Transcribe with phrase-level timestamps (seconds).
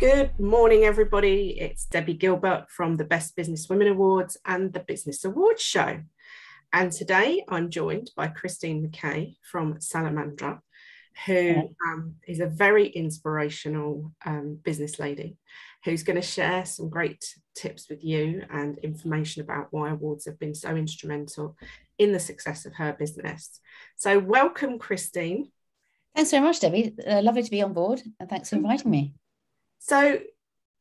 [0.00, 1.60] Good morning, everybody.
[1.60, 6.00] It's Debbie Gilbert from the Best Business Women Awards and the Business Awards Show.
[6.72, 10.60] And today I'm joined by Christine Mackay from Salamandra,
[11.26, 15.36] who um, is a very inspirational um, business lady
[15.84, 17.22] who's going to share some great
[17.54, 21.58] tips with you and information about why awards have been so instrumental
[21.98, 23.60] in the success of her business.
[23.96, 25.50] So, welcome, Christine.
[26.16, 26.94] Thanks very much, Debbie.
[27.06, 29.12] Uh, lovely to be on board, and thanks for inviting me.
[29.80, 30.20] So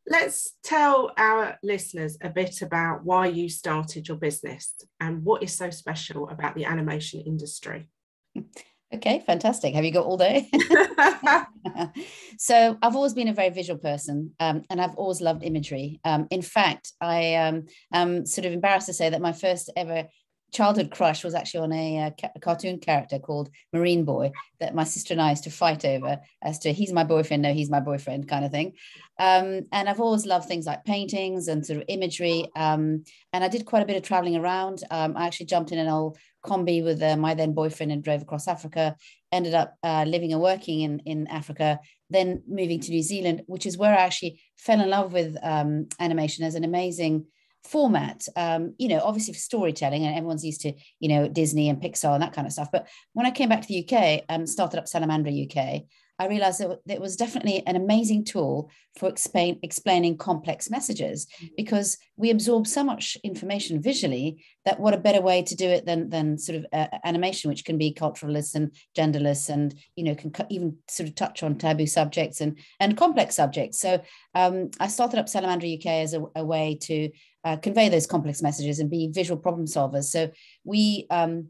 [0.07, 5.55] let's tell our listeners a bit about why you started your business and what is
[5.55, 7.87] so special about the animation industry.
[8.91, 9.75] Okay, fantastic.
[9.75, 10.49] Have you got all day?
[12.39, 15.99] so I've always been a very visual person, um, and I've always loved imagery.
[16.03, 20.07] Um, in fact, I um, am sort of embarrassed to say that my first ever
[20.51, 24.83] childhood crush was actually on a, uh, a, cartoon character called Marine Boy that my
[24.83, 27.79] sister and I used to fight over as to he's my boyfriend, no, he's my
[27.79, 28.73] boyfriend kind of thing.
[29.19, 32.47] Um, and I've always loved things like paintings and sort of imagery.
[32.55, 34.83] Um, and I did quite a bit of traveling around.
[34.91, 38.21] Um, I actually jumped in an old combi with uh, my then boyfriend and drove
[38.21, 38.95] across Africa,
[39.31, 43.65] ended up uh, living and working in, in Africa, then moving to New Zealand, which
[43.65, 47.25] is where I actually fell in love with um, animation as an amazing
[47.63, 51.81] format um, you know obviously for storytelling and everyone's used to you know disney and
[51.81, 52.69] pixar and that kind of stuff.
[52.71, 55.83] But when i came back to the uk and started up salamandra uk
[56.19, 61.47] i realized that it was definitely an amazing tool for explain, explaining complex messages mm-hmm.
[61.57, 65.85] because we absorb so much information visually that what a better way to do it
[65.85, 70.15] than than sort of uh, animation which can be culturalist and genderless and you know
[70.15, 74.01] can even sort of touch on taboo subjects and and complex subjects so
[74.35, 77.09] um, i started up salamandra uk as a, a way to
[77.43, 80.05] uh, convey those complex messages and be visual problem solvers.
[80.05, 80.31] So
[80.63, 81.49] we um,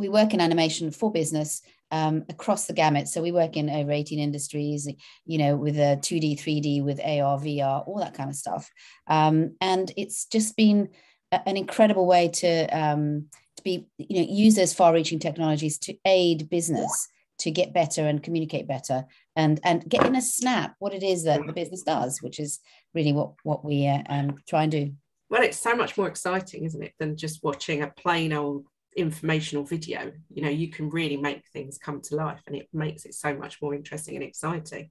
[0.00, 1.62] we work in animation for business
[1.92, 3.08] um, across the gamut.
[3.08, 4.88] So we work in over 18 industries,
[5.26, 8.70] you know, with a 2D, 3D, with AR, VR, all that kind of stuff.
[9.06, 10.88] Um, and it's just been
[11.32, 16.48] an incredible way to um, to be, you know, use those far-reaching technologies to aid
[16.48, 17.08] business
[17.38, 19.04] to get better and communicate better
[19.36, 22.60] and and get in a snap what it is that the business does, which is
[22.94, 24.92] really what what we uh, um, try and do
[25.28, 28.66] well it's so much more exciting isn't it than just watching a plain old
[28.96, 33.04] informational video you know you can really make things come to life and it makes
[33.04, 34.90] it so much more interesting and exciting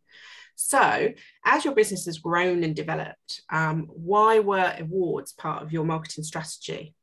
[0.56, 1.10] so
[1.46, 6.24] as your business has grown and developed um, why were awards part of your marketing
[6.24, 6.96] strategy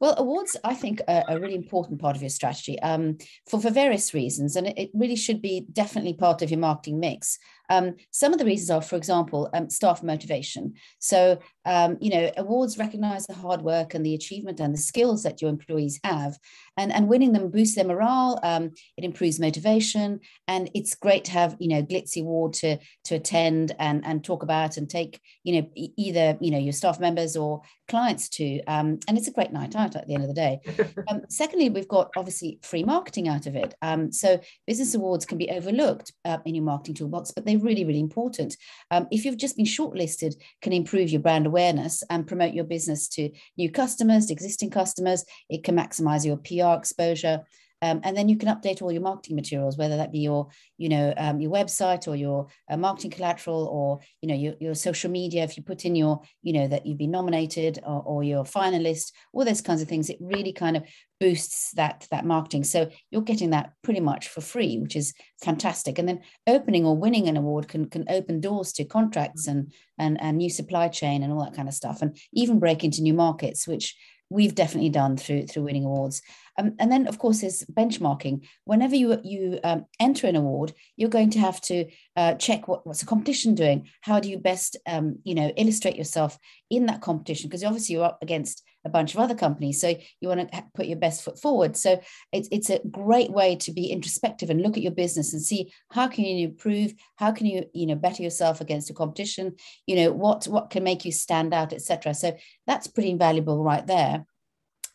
[0.00, 3.18] well, awards, I think, are a really important part of your strategy um,
[3.48, 7.00] for, for various reasons, and it, it, really should be definitely part of your marketing
[7.00, 7.36] mix.
[7.68, 10.74] Um, some of the reasons are, for example, um, staff motivation.
[10.98, 15.22] So, um, you know, awards recognize the hard work and the achievement and the skills
[15.22, 16.38] that your employees have,
[16.76, 18.38] and, and winning them boosts their morale.
[18.42, 23.16] Um, it improves motivation, and it's great to have, you know, glitzy award to to
[23.16, 26.98] attend and and talk about and take, you know, e- either you know your staff
[27.00, 30.28] members or clients to, um, and it's a great night out at the end of
[30.28, 30.60] the day.
[31.08, 33.74] Um, secondly, we've got obviously free marketing out of it.
[34.10, 38.00] so business awards can be overlooked uh, in your marketing toolbox, but they really, really
[38.00, 38.56] important.
[38.90, 43.08] Um, if you've just been shortlisted, can improve your brand awareness and promote your business
[43.08, 45.24] to new customers, existing customers.
[45.48, 47.44] It can maximize your PR exposure.
[47.80, 50.88] Um, and then you can update all your marketing materials, whether that be your, you
[50.88, 55.10] know, um, your website or your uh, marketing collateral or, you know, your, your social
[55.10, 55.44] media.
[55.44, 59.12] If you put in your, you know, that you've been nominated or, or your finalist,
[59.32, 60.82] all those kinds of things, it really kind of
[61.20, 62.64] boosts that that marketing.
[62.64, 65.98] So you're getting that pretty much for free, which is fantastic.
[65.98, 70.20] And then opening or winning an award can can open doors to contracts and and
[70.20, 73.14] and new supply chain and all that kind of stuff, and even break into new
[73.14, 73.96] markets, which
[74.30, 76.22] we've definitely done through through winning awards.
[76.58, 78.46] Um, and then, of course, there's benchmarking.
[78.64, 81.86] Whenever you you um, enter an award, you're going to have to
[82.16, 83.88] uh, check what, what's the competition doing.
[84.00, 86.38] How do you best, um, you know, illustrate yourself
[86.68, 87.48] in that competition?
[87.48, 90.86] Because obviously you're up against a bunch of other companies, so you want to put
[90.86, 91.76] your best foot forward.
[91.76, 92.00] So
[92.32, 95.72] it's it's a great way to be introspective and look at your business and see
[95.90, 99.56] how can you improve, how can you you know better yourself against a competition.
[99.86, 102.14] You know what what can make you stand out, etc.
[102.14, 102.36] So
[102.66, 104.24] that's pretty invaluable right there.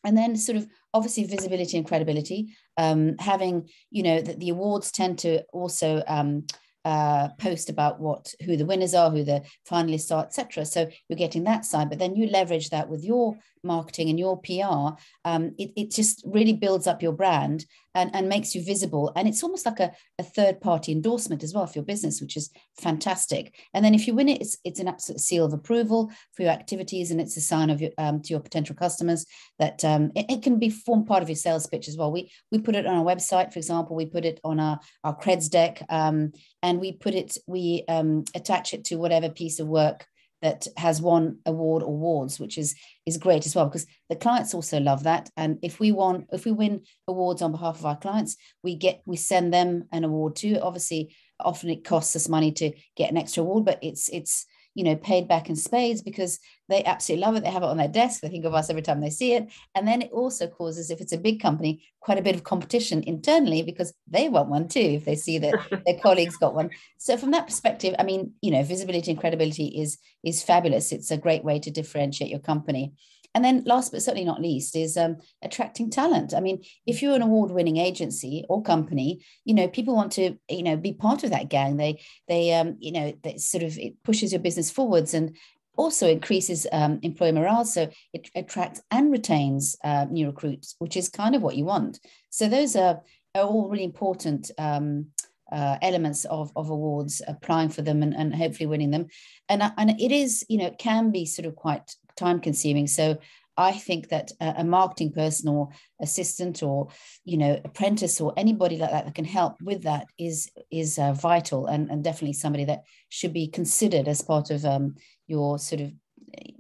[0.06, 2.56] And then sort of obviously visibility and credibility.
[2.78, 6.46] Um, having, you know, that the awards tend to also um,
[6.86, 10.66] uh, post about what who the winners are, who the finalists are, etc.
[10.66, 14.40] So you're getting that side, but then you leverage that with your marketing and your
[14.42, 15.00] PR.
[15.26, 17.66] Um, it, it just really builds up your brand
[17.96, 19.12] and, and makes you visible.
[19.16, 22.36] And it's almost like a, a third party endorsement as well for your business, which
[22.36, 22.50] is
[22.80, 23.56] fantastic.
[23.74, 26.52] And then if you win it, it's, it's an absolute seal of approval for your
[26.52, 29.26] activities and it's a sign of your um, to your potential customers
[29.60, 32.12] that um, it, it, can be form part of your sales pitch as well.
[32.12, 35.16] We we put it on our website, for example, we put it on our, our
[35.16, 39.68] creds deck um, and we put it, we um, attach it to whatever piece of
[39.68, 40.08] work
[40.44, 42.76] that has won award awards, which is
[43.06, 45.30] is great as well because the clients also love that.
[45.38, 49.02] And if we want, if we win awards on behalf of our clients, we get
[49.06, 50.60] we send them an award too.
[50.62, 54.46] Obviously, often it costs us money to get an extra award, but it's it's
[54.76, 56.40] you know paid back in spades because
[56.70, 57.44] they absolutely love it.
[57.44, 58.22] They have it on their desk.
[58.22, 59.52] They think of us every time they see it.
[59.76, 63.04] And then it also causes if it's a big company quite a bit of competition
[63.04, 65.56] internally because they want one too if they see that
[65.86, 66.70] their colleagues got one.
[66.98, 70.92] So from that perspective i mean you know visibility and credibility is is fabulous.
[70.92, 72.94] It's a great way to differentiate your company
[73.34, 76.34] and then last but certainly not least is um, attracting talent.
[76.34, 80.64] I mean, if you're an award-winning agency or company, you know, people want to, you
[80.64, 81.78] know, be part of that gang.
[81.78, 85.36] They, they, um, you know, that sort of it pushes your business forwards and
[85.76, 87.66] also increases um, employee morale.
[87.66, 92.00] So it attracts and retains uh, new recruits, which is kind of what you want.
[92.30, 93.02] So those are,
[93.36, 95.08] are all really important um,
[95.52, 99.08] uh, elements of, of awards, applying for them and, and hopefully winning them.
[99.50, 102.88] And, and it is, you know, it can be sort of quite time consuming.
[102.88, 103.18] So
[103.56, 105.70] I think that a, marketing person or
[106.02, 106.88] assistant or
[107.24, 111.14] you know apprentice or anybody like that that can help with that is is uh,
[111.14, 114.96] vital and, and definitely somebody that should be considered as part of um,
[115.28, 115.92] your sort of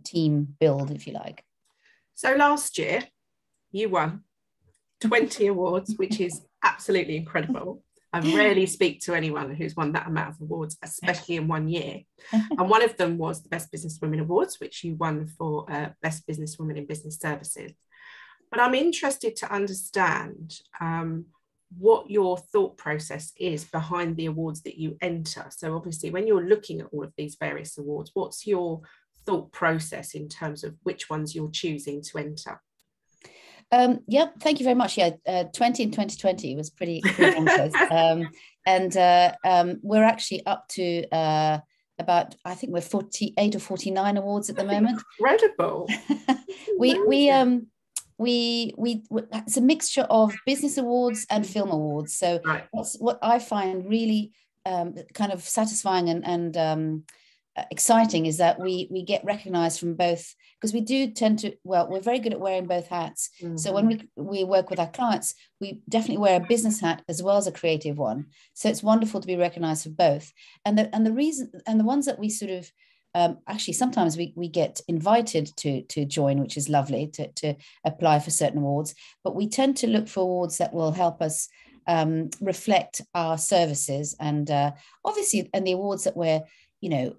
[0.03, 1.43] team build, if you like.
[2.13, 3.03] So last year,
[3.71, 4.23] you won
[5.01, 7.83] 20 awards, which is absolutely incredible.
[8.13, 12.01] I rarely speak to anyone who's won that amount of awards, especially in one year.
[12.31, 15.89] and one of them was the Best Business Women Awards, which you won for uh,
[16.03, 17.71] Best Business Women in Business Services.
[18.51, 21.25] But I'm interested to understand um,
[21.75, 25.47] what your thought process is behind the awards that you enter.
[25.49, 28.81] So, obviously, when you're looking at all of these various awards, what's your
[29.25, 32.61] thought process in terms of which ones you're choosing to enter?
[33.73, 34.97] Um, yeah, thank you very much.
[34.97, 37.37] Yeah, uh, 20 and 2020 was pretty, pretty
[37.91, 38.29] um,
[38.67, 41.57] and uh, um, we're actually up to uh,
[41.97, 45.01] about, I think we're 48 or 49 awards at the moment.
[45.19, 45.89] Incredible.
[46.77, 47.65] we, we, um,
[48.19, 49.03] we, we,
[49.33, 52.15] it's a mixture of business awards and film awards.
[52.15, 52.65] So right.
[52.71, 54.33] what's, what I find really
[54.67, 57.03] um, kind of satisfying and, and um,
[57.69, 61.87] exciting is that we we get recognized from both because we do tend to well
[61.87, 63.29] we're very good at wearing both hats.
[63.41, 63.57] Mm-hmm.
[63.57, 67.21] so when we we work with our clients we definitely wear a business hat as
[67.21, 68.27] well as a creative one.
[68.53, 70.31] So it's wonderful to be recognized for both.
[70.65, 72.71] And the and the reason and the ones that we sort of
[73.15, 77.55] um, actually sometimes we, we get invited to to join which is lovely to, to
[77.85, 78.95] apply for certain awards.
[79.23, 81.49] But we tend to look for awards that will help us
[81.85, 84.71] um, reflect our services and uh,
[85.05, 86.41] obviously and the awards that we're
[86.81, 87.15] you know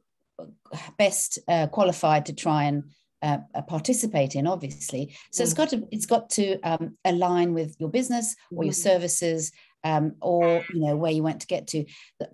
[0.98, 2.84] best uh, qualified to try and
[3.22, 5.44] uh, uh participate in obviously so mm.
[5.44, 8.66] it's got to it's got to um, align with your business or mm.
[8.66, 9.52] your services
[9.85, 11.85] um, or you know where you want to get to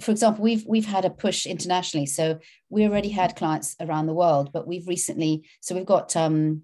[0.01, 2.39] for example we've we've had a push internationally so
[2.71, 6.63] we already had clients around the world but we've recently so we've got um,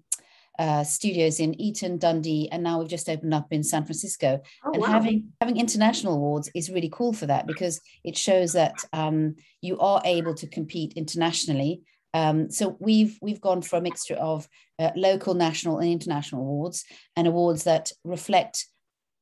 [0.59, 4.41] uh, studios in Eton, Dundee, and now we've just opened up in San Francisco.
[4.65, 4.87] Oh, and wow.
[4.87, 9.77] having having international awards is really cool for that because it shows that um, you
[9.79, 11.81] are able to compete internationally.
[12.13, 14.47] Um, so we've we've gone for a mixture of
[14.79, 16.85] uh, local, national, and international awards,
[17.15, 18.65] and awards that reflect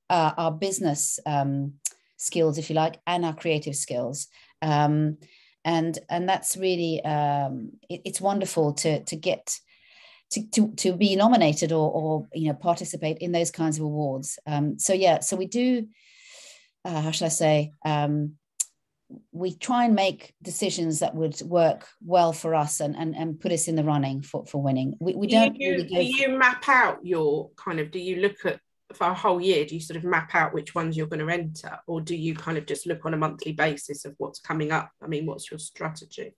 [0.10, 1.74] uh, our business um,
[2.18, 4.28] skills, if you like, and our creative skills.
[4.62, 5.18] Um,
[5.66, 9.60] and and that's really um, it, it's wonderful to to get
[10.32, 14.40] to, to, to be nominated or, or you know participate in those kinds of awards.
[14.46, 15.88] Um, so yeah, so we do.
[16.84, 17.72] Uh, how should I say?
[17.84, 18.36] Um,
[19.32, 23.52] we try and make decisions that would work well for us and, and, and put
[23.52, 24.96] us in the running for, for winning.
[25.00, 28.18] We, we don't do you, really do you map out your kind of, do you
[28.18, 28.60] look at
[28.94, 31.34] for a whole year, do you sort of map out which ones you're going to
[31.34, 34.72] enter or do you kind of just look on a monthly basis of what's coming
[34.72, 34.92] up?
[35.02, 36.34] I mean, what's your strategy?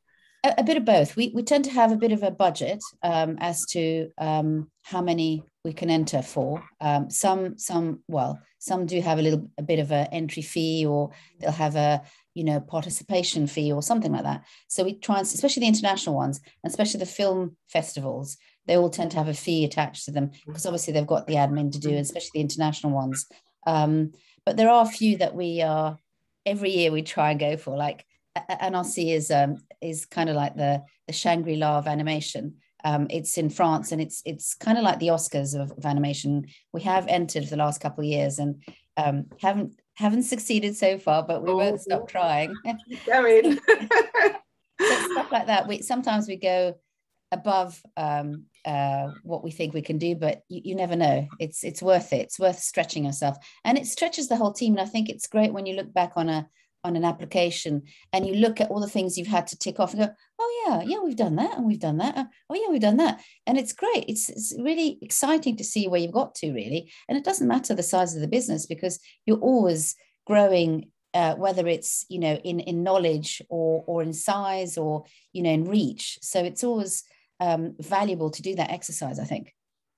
[0.47, 1.15] A, a, bit of both.
[1.15, 5.01] We, we tend to have a bit of a budget um, as to um, how
[5.01, 6.63] many we can enter for.
[6.79, 10.85] Um, some some well, some do have a little a bit of an entry fee,
[10.85, 12.01] or they'll have a
[12.33, 14.45] you know participation fee or something like that.
[14.67, 18.37] So we try and especially the international ones, and especially the film festivals.
[18.65, 21.35] they all tend to have a fee attached to them because obviously they've got the
[21.35, 23.25] admin to do, especially the international ones.
[23.65, 24.13] Um,
[24.45, 25.97] but there are a few that we are
[26.45, 27.75] every year we try and go for.
[27.75, 28.05] Like
[28.49, 32.55] Annecy is um, is kind of like the the Shangri La of animation.
[32.83, 36.45] Um, it's in France and it's it's kind of like the Oscars of, of animation.
[36.73, 38.63] We have entered for the last couple of years and
[38.97, 41.77] um, haven't haven't succeeded so far, but we won't Oh.
[41.77, 42.53] stop trying.
[43.05, 43.57] Going.
[44.81, 45.67] so stuff like that.
[45.67, 46.75] We sometimes we go
[47.31, 51.27] above um, uh, what we think we can do, but you, you never know.
[51.39, 52.21] It's it's worth it.
[52.21, 54.73] It's worth stretching yourself, and it stretches the whole team.
[54.73, 56.47] And I think it's great when you look back on a
[56.87, 59.93] on an application and you look at all the things you've had to tick off
[59.93, 62.27] and go, oh yeah, yeah, we've done that and we've done that.
[62.49, 64.05] Oh yeah, we've done that, and it's great.
[64.07, 67.75] It's it's really exciting to see where you've got to really, and it doesn't matter
[67.75, 72.59] the size of the business because you're always growing uh, whether it's you know in
[72.59, 77.03] in knowledge or or in size or you know in reach so it's always
[77.39, 79.53] um, valuable to do that exercise i think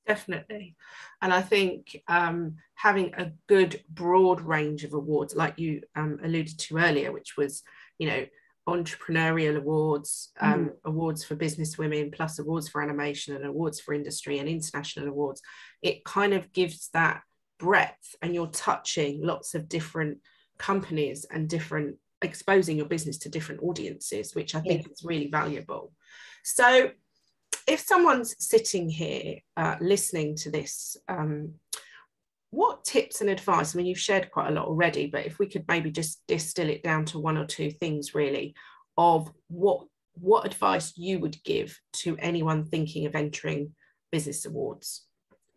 [0.09, 0.75] Definitely.
[1.21, 6.57] And I think um, having a good broad range of awards, like you um, alluded
[6.57, 7.61] to earlier, which was,
[7.99, 8.25] you know,
[8.67, 14.39] entrepreneurial awards, um, awards for business women, plus awards for animation and awards for industry
[14.39, 15.43] and international awards,
[15.83, 17.21] it kind of gives that
[17.59, 20.17] breadth and you're touching lots of different
[20.57, 25.93] companies and different exposing your business to different audiences, which I think is really valuable.
[26.43, 26.89] So
[27.69, 31.53] if someone's sitting here uh, listening to this, um,
[32.49, 33.75] what tips and advice?
[33.75, 36.67] I mean, you've shared quite a lot already, but if we could maybe just distill
[36.67, 38.55] it down to one or two things, really,
[38.97, 39.85] of what
[40.15, 43.73] what advice you would give to anyone thinking of entering
[44.11, 45.05] business awards?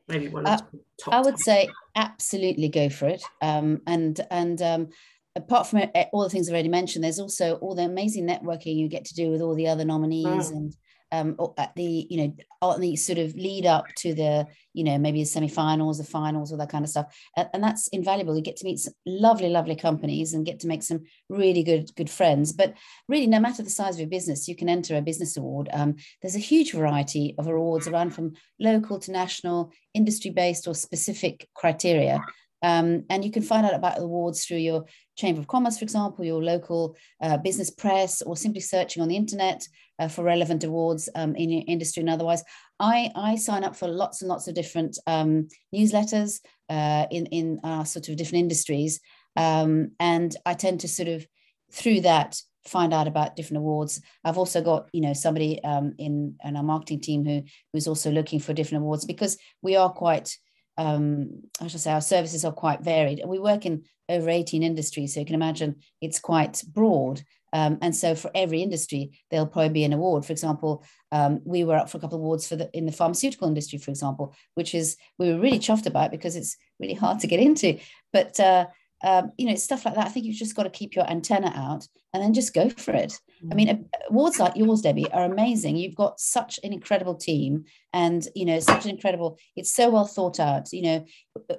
[0.06, 0.46] Maybe one.
[0.46, 0.58] Uh,
[1.00, 3.22] top I would say absolutely go for it.
[3.40, 4.88] Um, and and um,
[5.34, 8.88] apart from all the things i've already mentioned, there's also all the amazing networking you
[8.88, 10.56] get to do with all the other nominees Mm.
[10.56, 10.76] and
[11.12, 14.98] um, at the you know on the sort of lead up to the you know
[14.98, 18.34] maybe the semi-finals, the finals, all that kind of stuff, and, and that's invaluable.
[18.34, 21.94] You get to meet some lovely, lovely companies and get to make some really good
[21.94, 22.52] good friends.
[22.52, 22.74] But
[23.08, 25.68] really, no matter the size of your business, you can enter a business award.
[25.72, 30.74] Um, there's a huge variety of awards around from local to national, industry based or
[30.74, 32.20] specific criteria.
[32.62, 34.84] Um, and you can find out about awards through your
[35.16, 39.16] Chamber of Commerce, for example, your local uh, business press, or simply searching on the
[39.16, 39.66] internet
[39.98, 42.42] uh, for relevant awards um, in your industry and otherwise.
[42.78, 47.60] I, I sign up for lots and lots of different um, newsletters uh, in, in
[47.64, 49.00] our sort of different industries.
[49.36, 51.26] Um, and I tend to sort of,
[51.72, 54.00] through that, find out about different awards.
[54.24, 57.42] I've also got, you know, somebody um, in, in our marketing team who
[57.72, 60.36] who's also looking for different awards because we are quite
[60.78, 63.20] um, I should say our services are quite varied.
[63.20, 67.22] And we work in over 18 industries, so you can imagine it's quite broad.
[67.52, 70.24] Um, and so for every industry, there'll probably be an award.
[70.24, 72.92] For example, um, we were up for a couple of awards for the in the
[72.92, 77.20] pharmaceutical industry, for example, which is we were really chuffed about because it's really hard
[77.20, 77.78] to get into.
[78.12, 78.66] But uh,
[79.02, 80.06] um, you know, stuff like that.
[80.06, 82.92] I think you've just got to keep your antenna out and then just go for
[82.92, 83.18] it.
[83.50, 85.76] I mean, awards like yours, Debbie, are amazing.
[85.76, 89.38] You've got such an incredible team, and you know, such an incredible.
[89.56, 90.72] It's so well thought out.
[90.72, 91.06] You know,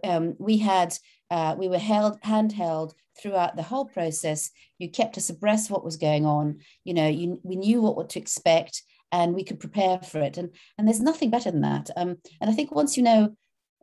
[0.03, 0.97] um, we had
[1.29, 4.51] uh, we were held handheld throughout the whole process.
[4.79, 6.59] You kept us abreast of what was going on.
[6.83, 10.37] You know, you we knew what what to expect, and we could prepare for it.
[10.37, 11.89] And and there's nothing better than that.
[11.97, 13.35] Um, and I think once you know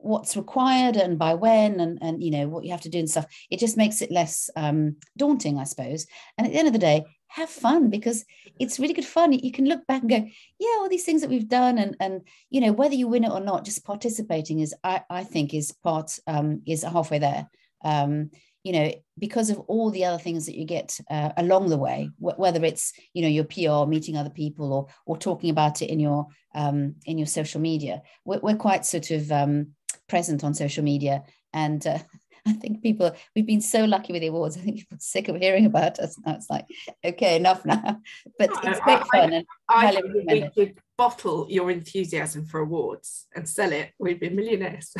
[0.02, 3.10] what's required and by when and and you know what you have to do and
[3.10, 6.06] stuff it just makes it less um, daunting i suppose.
[6.36, 8.24] And at the end of the day have fun because
[8.58, 9.32] it's really good fun.
[9.32, 10.26] You can look back and go
[10.58, 13.30] yeah all these things that we've done and and you know whether you win it
[13.30, 17.48] or not just participating is i i think is part um is halfway there.
[17.84, 18.30] Um
[18.62, 22.10] you know because of all the other things that you get uh, along the way
[22.18, 25.90] wh- whether it's you know your pr meeting other people or or talking about it
[25.90, 29.68] in your um in your social media we're, we're quite sort of um
[30.10, 31.98] present on social media and uh,
[32.46, 34.56] I think people we've been so lucky with the awards.
[34.56, 36.34] I think people are sick of hearing about us now.
[36.34, 36.66] It's like,
[37.04, 38.00] okay, enough now.
[38.38, 39.32] But it's great fun.
[39.32, 44.20] And I highly think we could bottle your enthusiasm for awards and sell it, we'd
[44.20, 44.94] be millionaires.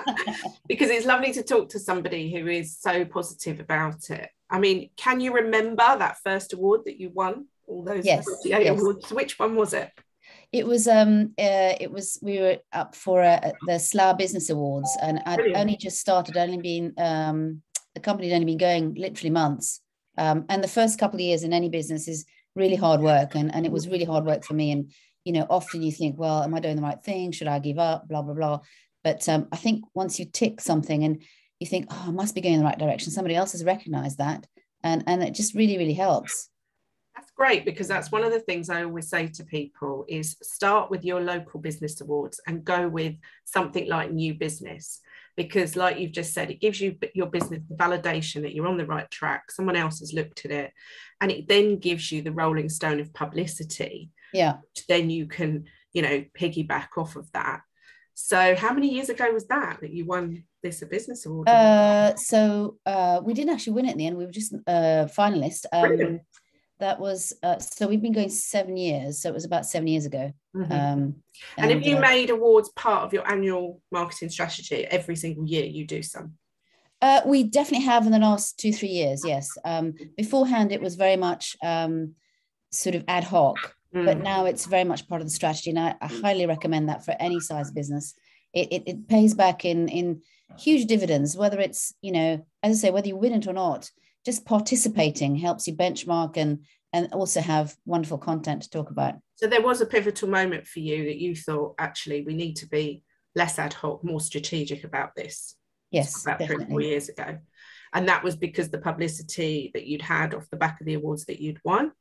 [0.68, 4.30] because it's lovely to talk to somebody who is so positive about it.
[4.48, 7.46] I mean, can you remember that first award that you won?
[7.66, 8.68] All those Yes, yes.
[8.68, 9.12] awards.
[9.12, 9.90] Which one was it?
[10.52, 14.90] It was um uh, it was we were up for uh, the SLA Business Awards
[15.00, 15.60] and I'd Brilliant.
[15.60, 17.62] only just started, only been um
[17.94, 19.80] the company had only been going literally months.
[20.18, 23.54] Um, and the first couple of years in any business is really hard work and,
[23.54, 24.70] and it was really hard work for me.
[24.72, 24.92] And
[25.24, 27.30] you know, often you think, well, am I doing the right thing?
[27.30, 28.08] Should I give up?
[28.08, 28.60] Blah blah blah.
[29.04, 31.22] But um, I think once you tick something and
[31.58, 34.18] you think, oh, I must be going in the right direction, somebody else has recognized
[34.18, 34.46] that,
[34.82, 36.48] and and it just really really helps.
[37.16, 40.90] That's great because that's one of the things I always say to people is start
[40.90, 45.00] with your local business awards and go with something like new business.
[45.36, 48.86] Because like you've just said it gives you your business validation that you're on the
[48.86, 50.72] right track someone else has looked at it
[51.20, 54.10] and it then gives you the rolling stone of publicity.
[54.32, 54.56] Yeah.
[54.88, 57.62] Then you can you know piggyback off of that.
[58.14, 61.48] So how many years ago was that that you won this a business award?
[61.48, 64.70] Uh, so uh, we didn't actually win it in the end we were just a
[64.70, 66.20] uh, finalist um,
[66.80, 70.06] that was uh, so we've been going seven years so it was about seven years
[70.06, 70.32] ago.
[70.54, 70.72] Mm-hmm.
[70.72, 71.14] um,
[71.56, 75.46] and, and have you uh, made awards part of your annual marketing strategy every single
[75.46, 76.34] year you do some?
[77.02, 79.48] Uh, we definitely have in the last two three years yes.
[79.64, 82.14] Um, beforehand it was very much um,
[82.72, 84.04] sort of ad hoc mm.
[84.04, 87.04] but now it's very much part of the strategy and I, I highly recommend that
[87.04, 88.14] for any size business.
[88.52, 90.22] It, it, it pays back in in
[90.58, 93.90] huge dividends whether it's you know as i say whether you win it or not
[94.24, 99.14] just participating helps you benchmark and and also have wonderful content to talk about.
[99.36, 102.68] So there was a pivotal moment for you that you thought actually we need to
[102.68, 103.04] be
[103.36, 105.54] less ad hoc, more strategic about this.
[105.90, 106.64] Yes, about definitely.
[106.64, 107.38] three or four years ago,
[107.92, 111.26] and that was because the publicity that you'd had off the back of the awards
[111.26, 111.92] that you'd won.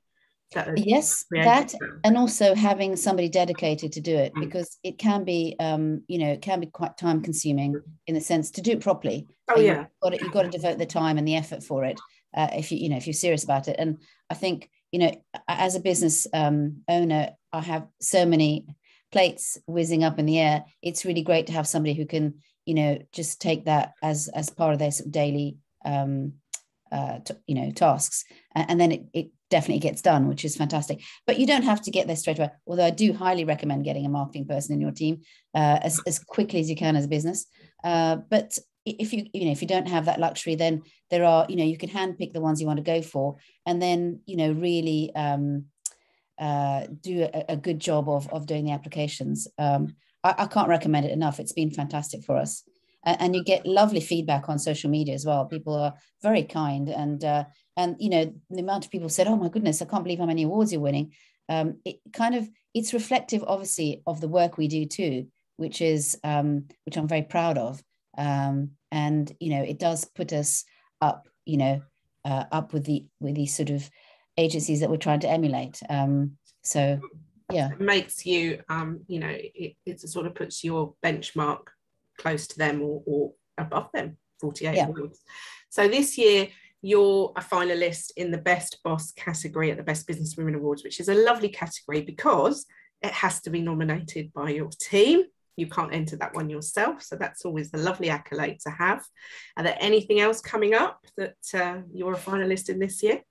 [0.53, 4.39] That yes, that and also having somebody dedicated to do it mm.
[4.39, 8.21] because it can be, um, you know, it can be quite time consuming in the
[8.21, 9.27] sense to do it properly.
[9.47, 11.85] Oh yeah, you've got, to, you've got to devote the time and the effort for
[11.85, 11.99] it
[12.35, 13.75] uh, if you, you know, if you're serious about it.
[13.77, 15.11] And I think, you know,
[15.47, 18.65] as a business um, owner, I have so many
[19.11, 20.65] plates whizzing up in the air.
[20.81, 24.49] It's really great to have somebody who can, you know, just take that as as
[24.49, 26.33] part of their sort of daily, um,
[26.91, 31.01] uh, you know, tasks, and then it, it definitely gets done, which is fantastic.
[31.25, 32.51] But you don't have to get there straight away.
[32.67, 35.21] Although I do highly recommend getting a marketing person in your team
[35.55, 37.45] uh, as, as quickly as you can as a business.
[37.83, 41.45] Uh, but if you you know if you don't have that luxury, then there are
[41.49, 44.37] you know you can handpick the ones you want to go for, and then you
[44.37, 45.65] know really um,
[46.39, 49.47] uh, do a, a, good job of of doing the applications.
[49.57, 51.39] Um, I, I can't recommend it enough.
[51.39, 52.63] It's been fantastic for us
[53.05, 55.45] and you get lovely feedback on social media as well.
[55.45, 57.45] People are very kind, and uh,
[57.77, 60.25] and you know the amount of people said, "Oh my goodness, I can't believe how
[60.25, 61.13] many awards you're winning."
[61.47, 66.17] Um, it kind of it's reflective, obviously, of the work we do too, which is
[66.23, 67.81] um, which I'm very proud of,
[68.17, 70.65] um, and you know it does put us
[71.01, 71.81] up, you know,
[72.25, 73.89] uh, up with the with these sort of
[74.37, 75.81] agencies that we're trying to emulate.
[75.89, 76.99] Um, so
[77.51, 81.61] yeah, it makes you, um, you know, it, it sort of puts your benchmark
[82.19, 84.87] close to them or, or above them 48 yeah.
[84.87, 85.19] awards
[85.69, 86.47] so this year
[86.81, 90.99] you're a finalist in the best boss category at the best business women awards which
[90.99, 92.65] is a lovely category because
[93.01, 95.23] it has to be nominated by your team.
[95.55, 99.03] You can't enter that one yourself so that's always a lovely accolade to have.
[99.57, 103.21] Are there anything else coming up that uh, you're a finalist in this year?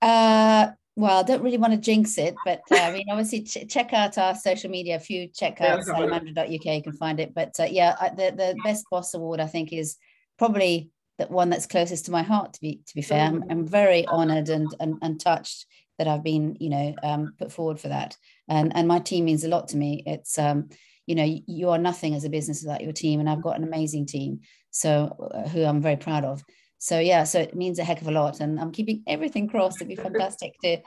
[0.00, 3.68] Uh, well, I don't really want to jinx it, but uh, I mean, obviously, ch-
[3.68, 4.96] check out our social media.
[4.96, 7.32] If you check out yeah, salamandra.uk, you can find it.
[7.34, 9.96] But uh, yeah, the the best boss award I think is
[10.38, 12.54] probably the one that's closest to my heart.
[12.54, 15.66] To be to be fair, I'm, I'm very honoured and, and and touched
[15.98, 18.16] that I've been you know um, put forward for that,
[18.48, 20.02] and and my team means a lot to me.
[20.04, 20.68] It's um,
[21.06, 23.64] you know you are nothing as a business without your team, and I've got an
[23.64, 26.44] amazing team, so uh, who I'm very proud of
[26.82, 29.76] so yeah so it means a heck of a lot and i'm keeping everything crossed.
[29.76, 30.78] It'd be fantastic to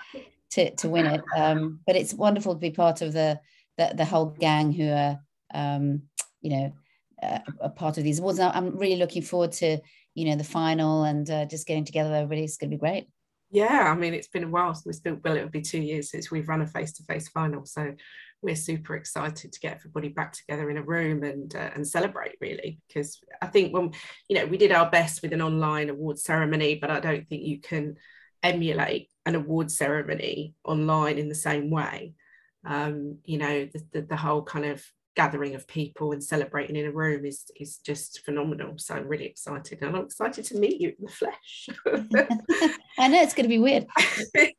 [0.52, 1.22] to to win it.
[1.38, 3.40] Um, but it's wonderful to be part of the
[3.78, 5.20] the, the whole gang who are
[5.54, 6.04] um,
[6.42, 6.74] you know
[7.24, 8.40] uh, a part of these awards.
[8.40, 9.80] Now i'm really looking forward to
[10.16, 12.14] you know the final and uh, just getting together.
[12.14, 13.08] Everybody it's going to be great.
[13.52, 16.50] Yeah i mean it's been a while since well it'll be two years since we've
[16.50, 17.94] run a face-to-face final so
[18.46, 22.36] we're super excited to get everybody back together in a room and uh, and celebrate
[22.40, 23.92] really because I think when
[24.30, 27.44] you know we did our best with an online award ceremony but I don't think
[27.44, 27.96] you can
[28.44, 32.14] emulate an award ceremony online in the same way.
[32.64, 36.86] Um, you know the, the, the whole kind of gathering of people and celebrating in
[36.86, 38.74] a room is is just phenomenal.
[38.78, 41.70] So I'm really excited and I'm excited to meet you in the flesh.
[43.00, 43.88] I know it's going to be weird.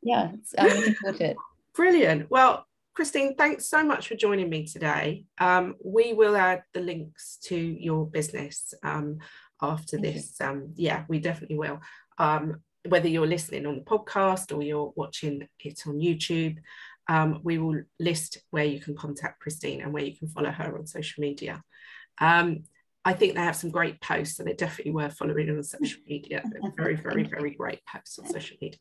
[0.01, 1.37] Yeah I'm looking forward to it.
[1.73, 2.29] Brilliant.
[2.29, 2.65] Well
[2.97, 5.23] Christine, thanks so much for joining me today.
[5.37, 9.19] Um, we will add the links to your business um,
[9.61, 10.41] after Thank this.
[10.41, 11.79] Um, yeah, we definitely will.
[12.17, 16.57] Um, whether you're listening on the podcast or you're watching it on YouTube,
[17.07, 20.75] um, we will list where you can contact Christine and where you can follow her
[20.75, 21.61] on social media.
[22.19, 22.63] Um,
[23.05, 26.41] I think they have some great posts and they're definitely worth following on social media.
[26.75, 28.79] very, very, very great posts on social media.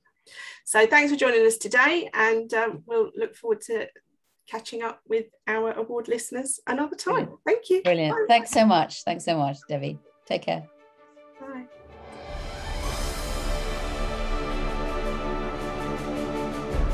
[0.64, 3.86] So thanks for joining us today and um, we'll look forward to
[4.46, 7.30] catching up with our award listeners another time.
[7.44, 7.82] Thank you.
[7.82, 8.14] Brilliant.
[8.14, 8.24] Bye.
[8.28, 9.02] Thanks so much.
[9.04, 9.98] Thanks so much, Debbie.
[10.26, 10.66] Take care.
[11.40, 11.66] Bye.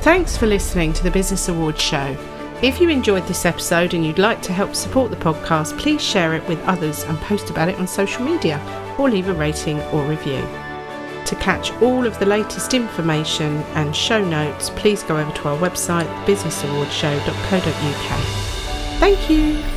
[0.02, 2.16] Thanks for listening to the Business Awards Show.
[2.60, 6.34] If you enjoyed this episode and you'd like to help support the podcast, please share
[6.34, 8.60] it with others and post about it on social media
[8.98, 10.44] or leave a rating or review.
[11.32, 15.56] To catch all of the latest information and show notes, please go over to our
[15.56, 18.18] website businessawardshow.co.uk.
[19.00, 19.71] Thank you.